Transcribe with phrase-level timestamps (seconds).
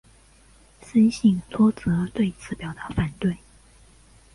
[0.81, 3.37] 森信托则对此表达反对。